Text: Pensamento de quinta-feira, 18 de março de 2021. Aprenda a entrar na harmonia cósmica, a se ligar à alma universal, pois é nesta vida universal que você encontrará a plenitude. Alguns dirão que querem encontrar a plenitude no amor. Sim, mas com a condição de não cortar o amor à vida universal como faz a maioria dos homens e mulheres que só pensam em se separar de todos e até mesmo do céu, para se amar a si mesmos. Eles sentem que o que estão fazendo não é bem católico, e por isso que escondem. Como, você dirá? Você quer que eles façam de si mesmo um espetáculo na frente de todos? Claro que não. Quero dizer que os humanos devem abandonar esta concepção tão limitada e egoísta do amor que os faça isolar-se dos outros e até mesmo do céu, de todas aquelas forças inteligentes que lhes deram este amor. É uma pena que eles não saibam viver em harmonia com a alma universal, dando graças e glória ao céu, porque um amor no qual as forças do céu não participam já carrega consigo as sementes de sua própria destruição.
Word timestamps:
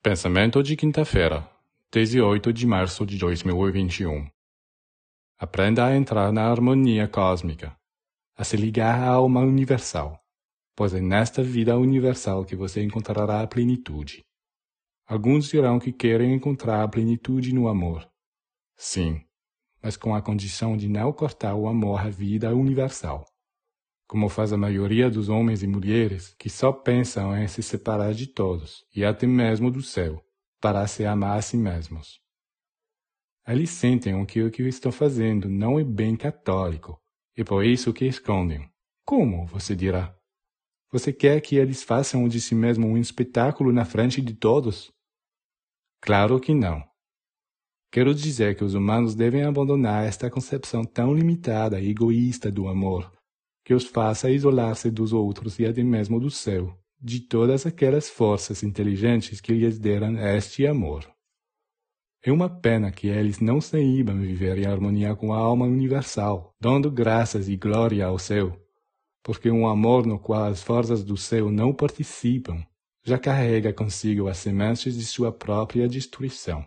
Pensamento 0.00 0.62
de 0.62 0.76
quinta-feira, 0.76 1.50
18 1.90 2.52
de 2.52 2.64
março 2.64 3.04
de 3.04 3.18
2021. 3.18 4.30
Aprenda 5.36 5.84
a 5.84 5.96
entrar 5.96 6.32
na 6.32 6.48
harmonia 6.48 7.08
cósmica, 7.08 7.76
a 8.36 8.44
se 8.44 8.56
ligar 8.56 9.02
à 9.02 9.08
alma 9.08 9.40
universal, 9.40 10.24
pois 10.76 10.94
é 10.94 11.00
nesta 11.00 11.42
vida 11.42 11.76
universal 11.76 12.44
que 12.44 12.54
você 12.54 12.80
encontrará 12.80 13.42
a 13.42 13.46
plenitude. 13.48 14.24
Alguns 15.04 15.48
dirão 15.48 15.80
que 15.80 15.92
querem 15.92 16.32
encontrar 16.32 16.84
a 16.84 16.88
plenitude 16.88 17.52
no 17.52 17.66
amor. 17.66 18.08
Sim, 18.76 19.20
mas 19.82 19.96
com 19.96 20.14
a 20.14 20.22
condição 20.22 20.76
de 20.76 20.88
não 20.88 21.12
cortar 21.12 21.56
o 21.56 21.66
amor 21.66 21.98
à 21.98 22.08
vida 22.08 22.54
universal 22.54 23.26
como 24.08 24.30
faz 24.30 24.54
a 24.54 24.56
maioria 24.56 25.10
dos 25.10 25.28
homens 25.28 25.62
e 25.62 25.66
mulheres 25.66 26.34
que 26.38 26.48
só 26.48 26.72
pensam 26.72 27.36
em 27.36 27.46
se 27.46 27.62
separar 27.62 28.14
de 28.14 28.26
todos 28.26 28.86
e 28.96 29.04
até 29.04 29.26
mesmo 29.26 29.70
do 29.70 29.82
céu, 29.82 30.24
para 30.58 30.86
se 30.86 31.04
amar 31.04 31.38
a 31.38 31.42
si 31.42 31.58
mesmos. 31.58 32.18
Eles 33.46 33.68
sentem 33.68 34.24
que 34.24 34.42
o 34.42 34.50
que 34.50 34.62
estão 34.62 34.90
fazendo 34.90 35.48
não 35.48 35.78
é 35.78 35.84
bem 35.84 36.16
católico, 36.16 36.98
e 37.36 37.44
por 37.44 37.64
isso 37.64 37.92
que 37.92 38.06
escondem. 38.06 38.68
Como, 39.04 39.46
você 39.46 39.76
dirá? 39.76 40.16
Você 40.90 41.12
quer 41.12 41.40
que 41.42 41.56
eles 41.56 41.82
façam 41.82 42.26
de 42.28 42.40
si 42.40 42.54
mesmo 42.54 42.86
um 42.86 42.96
espetáculo 42.96 43.72
na 43.72 43.84
frente 43.84 44.22
de 44.22 44.32
todos? 44.32 44.90
Claro 46.00 46.40
que 46.40 46.54
não. 46.54 46.82
Quero 47.92 48.14
dizer 48.14 48.56
que 48.56 48.64
os 48.64 48.72
humanos 48.72 49.14
devem 49.14 49.44
abandonar 49.44 50.06
esta 50.06 50.30
concepção 50.30 50.82
tão 50.82 51.14
limitada 51.14 51.78
e 51.78 51.90
egoísta 51.90 52.50
do 52.50 52.68
amor 52.68 53.17
que 53.68 53.74
os 53.74 53.84
faça 53.84 54.30
isolar-se 54.30 54.90
dos 54.90 55.12
outros 55.12 55.58
e 55.58 55.66
até 55.66 55.82
mesmo 55.82 56.18
do 56.18 56.30
céu, 56.30 56.74
de 56.98 57.20
todas 57.20 57.66
aquelas 57.66 58.08
forças 58.08 58.62
inteligentes 58.62 59.42
que 59.42 59.52
lhes 59.52 59.78
deram 59.78 60.18
este 60.18 60.66
amor. 60.66 61.06
É 62.24 62.32
uma 62.32 62.48
pena 62.48 62.90
que 62.90 63.08
eles 63.08 63.40
não 63.40 63.60
saibam 63.60 64.22
viver 64.22 64.56
em 64.56 64.64
harmonia 64.64 65.14
com 65.14 65.34
a 65.34 65.36
alma 65.36 65.66
universal, 65.66 66.54
dando 66.58 66.90
graças 66.90 67.46
e 67.46 67.58
glória 67.58 68.06
ao 68.06 68.18
céu, 68.18 68.58
porque 69.22 69.50
um 69.50 69.68
amor 69.68 70.06
no 70.06 70.18
qual 70.18 70.44
as 70.44 70.62
forças 70.62 71.04
do 71.04 71.18
céu 71.18 71.50
não 71.50 71.74
participam 71.74 72.64
já 73.04 73.18
carrega 73.18 73.70
consigo 73.70 74.28
as 74.28 74.38
sementes 74.38 74.96
de 74.96 75.04
sua 75.04 75.30
própria 75.30 75.86
destruição. 75.86 76.66